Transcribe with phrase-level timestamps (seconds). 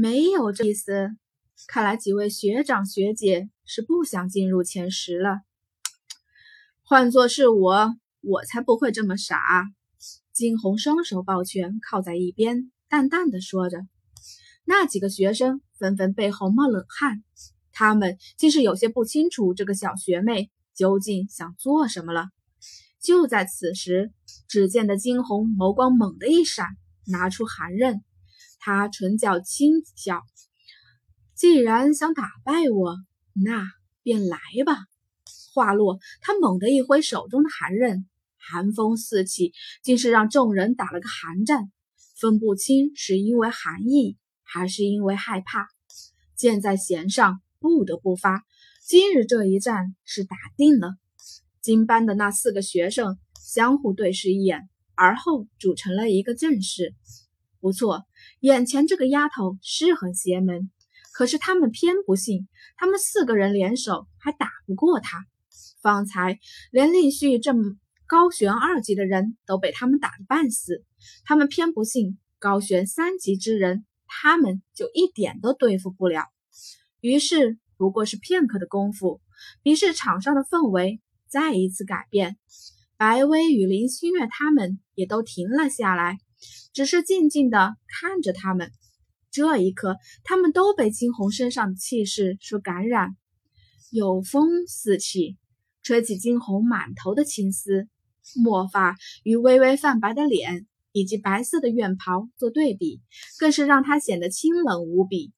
[0.00, 1.10] 没有这意思。
[1.66, 5.40] 看来几位学长学姐是不想进入前十了。
[6.84, 9.40] 换做是我，我才不会这么傻。
[10.32, 13.80] 金红双手抱拳靠在一边，淡淡的说着。
[14.64, 17.24] 那几个学生纷纷背后冒冷汗，
[17.72, 22.28] 他们竟是有些不清楚这个小学妹究竟想做什么了。
[23.00, 24.12] 就在此时，
[24.46, 26.68] 只见得金红眸光猛地一闪，
[27.04, 28.04] 拿出寒刃。
[28.58, 30.22] 他唇角轻笑
[31.34, 32.96] ：“既然想打败我，
[33.34, 33.66] 那
[34.02, 34.78] 便来吧。”
[35.54, 39.52] 话落，他猛地一挥手中的寒刃，寒风四起，
[39.82, 41.70] 竟是让众人打了个寒战，
[42.20, 44.16] 分不清是因为寒意。
[44.50, 45.68] 还是因为害怕，
[46.34, 48.46] 箭在弦上，不得不发。
[48.82, 50.94] 今日这一战是打定了。
[51.60, 56.94] 金班的那四个学生相互对视一眼，而后组成了一个阵势。
[57.60, 58.04] 不错，
[58.40, 60.70] 眼前这个丫头是很邪门，
[61.12, 65.26] 可是他们偏不信，他们四个人联手还打不过她。
[65.80, 66.38] 方才
[66.70, 70.84] 连厉旭这么高悬二级的人都被他们打得半死，
[71.24, 73.84] 他们偏不信高悬三级之人。
[74.10, 76.24] 他们就一点都对付不了。
[77.02, 79.20] 于是，不过是片刻的功夫，
[79.62, 82.38] 比试场上的氛围再一次改变。
[82.96, 86.16] 白薇与林心月他们也都停了下来，
[86.72, 88.70] 只是静静的看着他们。
[89.30, 93.16] 这一刻，他们都被金红身上的气势所感染。
[93.90, 95.36] 有风四起，
[95.82, 97.88] 吹起金红满头的青丝，
[98.36, 100.66] 墨发与微微泛白的脸。
[100.92, 103.02] 以及白色的院袍做对比，
[103.38, 105.32] 更是让他显得清冷无比。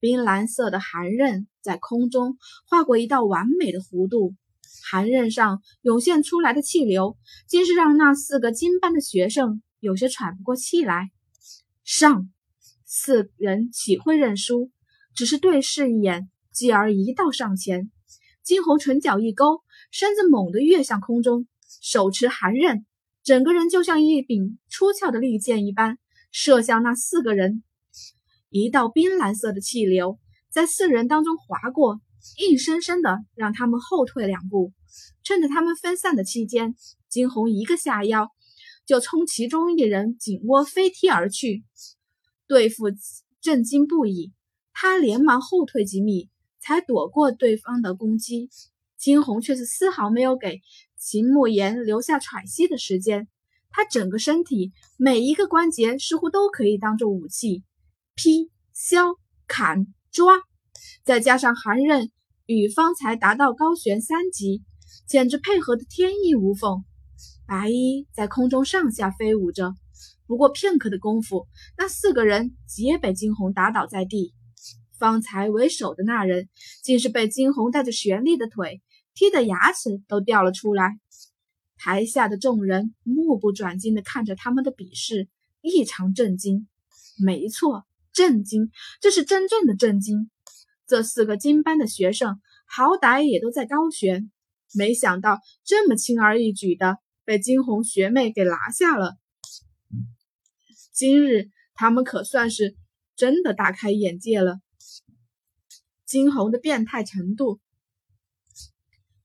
[0.00, 4.34] 冰蓝色的寒刃在空中划过一道完美的弧度，
[4.88, 11.10] 寒刃上涌现出来的气流，竟是让那四个金班的学生有些喘不过气来。
[11.84, 12.30] 上，
[12.86, 14.70] 四人岂会认输？
[15.14, 17.90] 只是对视一眼，继而一道上前。
[18.42, 21.46] 金红唇角一勾，身子猛地跃向空中，
[21.82, 22.86] 手持寒刃。
[23.22, 25.98] 整个人就像一柄出鞘的利剑一般，
[26.32, 27.62] 射向那四个人。
[28.48, 30.18] 一道冰蓝色的气流
[30.48, 32.00] 在四人当中划过，
[32.38, 34.72] 硬生生的让他们后退两步。
[35.22, 36.74] 趁着他们分散的期间，
[37.08, 38.30] 金红一个下腰，
[38.86, 41.64] 就冲其中一人颈窝飞踢而去。
[42.46, 42.86] 对付
[43.40, 44.32] 震惊不已，
[44.72, 46.28] 他连忙后退几米，
[46.60, 48.50] 才躲过对方的攻击。
[48.96, 50.60] 金红却是丝毫没有给。
[50.96, 53.28] 秦慕言留下喘息的时间，
[53.68, 57.62] 他整个身体每一个关节似乎都可以当做武器，
[58.14, 59.14] 劈、削、
[59.46, 60.40] 砍、抓，
[61.04, 62.10] 再加上寒刃
[62.46, 64.62] 与方才达到高悬三级，
[65.06, 66.84] 简直配合的天衣无缝。
[67.46, 69.74] 白衣在空中上下飞舞着，
[70.26, 71.46] 不过片刻的功夫，
[71.76, 74.32] 那四个人皆被金红打倒在地。
[74.98, 76.48] 方才为首的那人，
[76.82, 78.80] 竟是被金红带着旋利的腿。
[79.12, 80.98] 踢得牙齿都掉了出来，
[81.76, 85.28] 台下的众人目不转睛地看着他们的比试，
[85.60, 86.66] 异常震惊。
[87.22, 90.30] 没错，震惊，这是真正的震惊。
[90.86, 94.30] 这四个金班的学生，好歹也都在高悬，
[94.74, 99.16] 没想到这么轻而易举的被金红学妹给拿下了。
[100.92, 102.76] 今日他们可算是
[103.16, 104.60] 真的大开眼界了。
[106.04, 107.60] 金红的变态程度。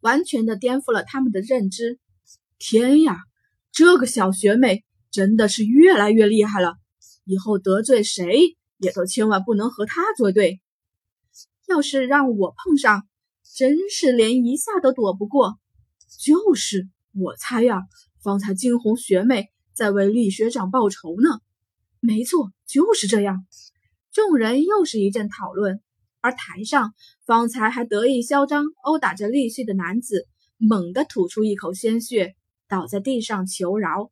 [0.00, 1.98] 完全的颠覆了他们的认知。
[2.58, 3.16] 天呀，
[3.72, 6.76] 这个小学妹真的是越来越厉害了！
[7.24, 10.60] 以后得罪谁也都千万不能和她作对。
[11.66, 13.08] 要是让我碰上，
[13.56, 15.58] 真是连一下都躲不过。
[16.20, 17.82] 就是，我猜呀，
[18.22, 21.40] 方才惊鸿学妹在为厉学长报仇呢。
[22.00, 23.46] 没错，就是这样。
[24.12, 25.80] 众人又是一阵讨论。
[26.22, 26.92] 而台上
[27.24, 32.34] 方才还得意嚣张殴打着厉旭的男子，猛地吐出一口鲜血，
[32.66, 34.10] 倒在地上求饶：“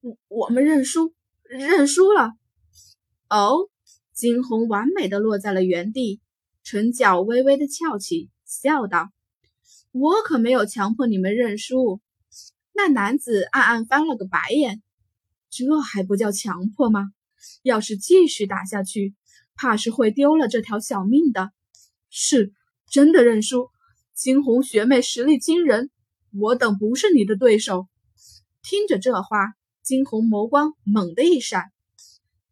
[0.00, 1.12] 我我们认输，
[1.42, 2.30] 认输了。”
[3.28, 3.68] 哦，
[4.12, 6.20] 惊鸿完美的落在了原地，
[6.62, 9.10] 唇角微微的翘起，笑道
[9.94, 12.00] ：“我可没有强迫你们认输。”
[12.74, 14.82] 那男子暗暗翻了个白眼
[15.48, 17.12] ：“这还不叫强迫吗？
[17.62, 19.14] 要是继续打下去……”
[19.56, 21.52] 怕是会丢了这条小命的，
[22.10, 22.52] 是
[22.90, 23.70] 真的认输。
[24.12, 25.92] 惊鸿学妹实力惊人，
[26.36, 27.86] 我等不是你的对手。
[28.64, 31.70] 听着这话，惊鸿眸光猛地一闪，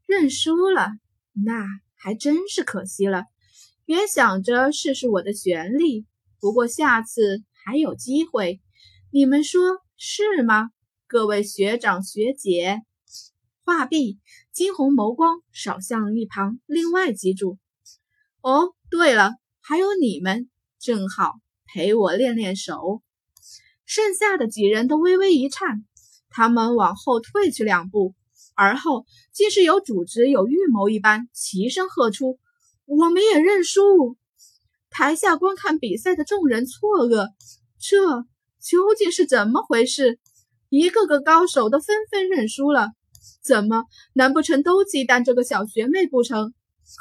[0.07, 0.93] 认输了，
[1.33, 1.67] 那
[1.97, 3.25] 还真是可惜了。
[3.85, 6.07] 原想着试试我的玄力，
[6.43, 8.61] 不过下次还有机会，
[9.13, 10.71] 你们说是吗？
[11.07, 12.83] 各位学长学姐。
[13.63, 14.19] 话毕，
[14.51, 17.59] 惊鸿眸光扫向一旁另外几组。
[18.41, 20.51] 哦，对了，还有你们，
[20.81, 21.35] 正好
[21.65, 23.03] 陪我练练手。
[23.87, 25.85] 剩下的几人都微微一颤，
[26.29, 28.17] 他们往后退去两步，
[28.57, 32.41] 而后竟是有组织、有预谋一般，齐声喝出
[32.85, 34.17] ：“我们也认输！”
[34.93, 37.31] 台下观看比赛的众人错愕，
[37.79, 38.27] 这
[38.61, 40.21] 究竟是怎么回事？
[40.69, 42.91] 一个个高手都纷纷认输了。
[43.43, 43.85] 怎么？
[44.13, 46.53] 难不成都忌惮这个小学妹不成？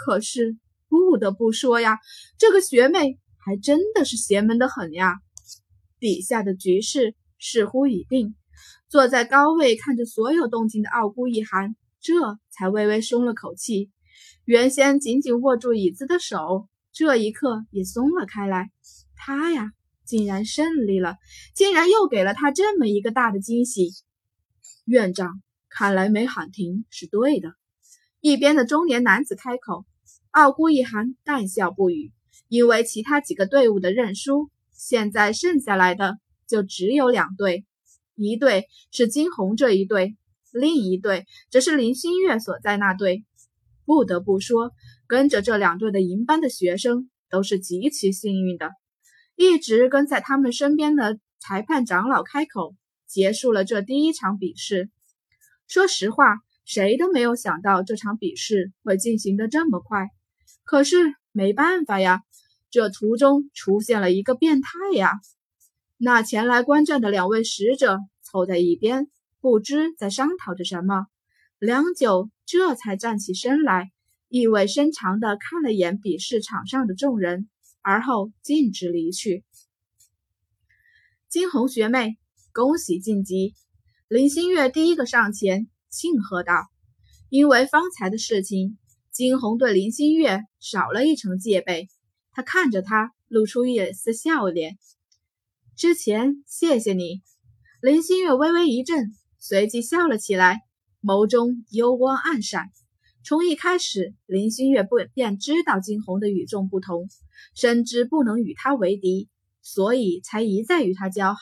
[0.06, 0.58] 可是
[0.88, 2.00] 不得不说呀，
[2.38, 5.16] 这个学妹还真的是邪门的很呀。
[6.00, 8.36] 底下的局势似乎已定，
[8.90, 12.14] 坐在高位看着所有动静的傲孤一寒，这
[12.52, 13.92] 才微微松了口气。
[14.46, 16.68] 原先紧紧握住椅子的手，
[17.02, 18.70] 这一刻也松了开来。
[19.16, 19.72] 他呀。
[20.04, 21.16] 竟然胜利了！
[21.56, 23.92] 竟然又给了他这么一个大的惊喜。
[24.84, 27.54] 院长，看来没喊停是对的。
[28.20, 29.86] 一边的中年男子开口，
[30.32, 32.12] 傲孤一寒淡笑不语，
[32.50, 37.66] 因为其他几个队伍的认输，现在剩下来的就只有两队，
[38.16, 40.18] 一队是金红这一队，
[40.52, 43.24] 另一队则是林心月所在那队。
[43.86, 44.72] 不得不说，
[45.12, 48.72] 跟着这两队的银班的学生都是极其幸运的。
[49.36, 52.76] 一直跟在他们身边的裁判长老开口，
[53.08, 54.90] 结束了这第一场比试。
[55.68, 60.08] 说实话，谁都没有想到这场比试会进行的这么快。
[60.64, 62.22] 可是没办法呀，
[62.70, 65.20] 这途中出现了一个变态呀！
[65.98, 69.10] 那前来观战的两位使者凑在一边，
[69.42, 71.08] 不知在商讨着什么。
[71.60, 73.92] 良久，这才站起身来，
[74.32, 77.48] 意味深长地看了眼比试场上的众人。
[77.84, 79.44] 而后径直离去。
[81.28, 82.20] 金红学妹，
[82.54, 83.56] 恭喜晋级！
[84.08, 86.68] 林心月第一个上前庆贺道
[87.30, 88.78] ：“因为方才的事情，
[89.10, 91.90] 金红对林心月少了一层戒备。
[92.34, 94.78] 他看着她，露出一丝笑脸。
[95.76, 97.24] 之前谢谢你。”
[97.82, 100.62] 林心月微微一震，随即笑了起来，
[101.02, 102.70] 眸中幽光暗闪。
[103.24, 107.08] 从一开始，林心月不便知道金红的与众不同，
[107.54, 109.30] 深知不能与他为敌，
[109.62, 111.40] 所以才一再与他交好。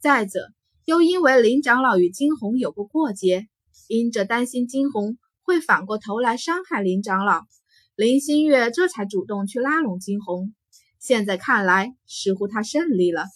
[0.00, 0.52] 再者，
[0.84, 3.46] 又因为林长老与金红有过过节，
[3.86, 7.42] 因着担心金红会反过头来伤害林长老，
[7.94, 10.52] 林心月这才主动去拉拢金红。
[10.98, 13.26] 现在看来，似乎他胜利了。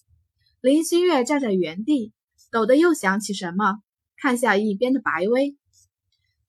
[0.60, 2.12] 林心月站在原地，
[2.50, 3.78] 陡的又想起什么，
[4.16, 5.56] 看向一边的白薇，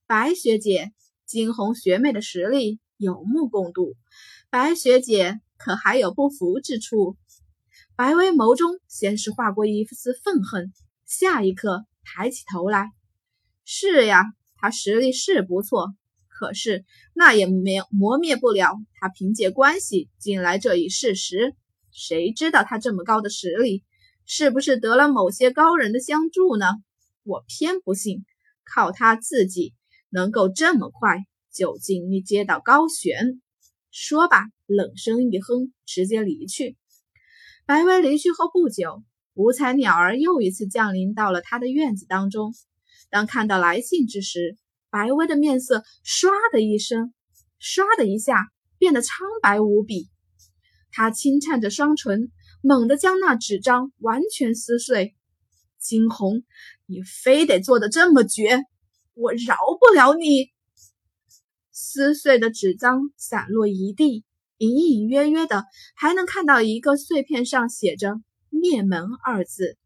[0.08, 0.92] 白学姐。
[1.26, 3.96] 金红学妹的实力有目共睹，
[4.50, 7.18] 白学姐可还有不服之处？
[7.96, 10.74] 白薇眸中先是划过一丝愤恨，
[11.06, 12.92] 下一刻抬起头来
[13.66, 14.26] ：“是呀，
[14.58, 15.94] 她实力是不错，
[16.28, 21.56] 可是那也没磨灭不了她凭借关系进来这一事实。
[21.92, 23.84] 谁知道她这么高的实力，
[24.26, 26.66] 是不是得了某些高人的相助呢？
[27.24, 28.26] 我偏不信，
[28.66, 29.74] 靠她自己。”
[30.14, 31.18] 能够这么快
[31.52, 33.42] 就进一接到高悬，
[33.90, 36.78] 说罢，冷声一哼，直接离去。
[37.66, 42.54] 白薇离去后不久，五彩鸟儿又一次降临到了他的院子当中。
[43.10, 44.56] 当看到来信之时，
[44.92, 47.12] 白薇的面色唰的一声，
[47.60, 50.10] 唰的一下变得苍白无比。
[50.92, 55.16] 他轻颤着双唇，猛地将那纸张完全撕碎。
[55.80, 56.44] 惊鸿，
[56.86, 58.62] 你非得做的这么绝？
[59.16, 60.52] 我饶不了你！
[61.72, 64.24] 撕碎的纸张散落一地，
[64.58, 65.66] 隐隐约约的
[65.96, 68.16] 还能看到一个碎片上写着
[68.50, 69.78] “灭门”二字。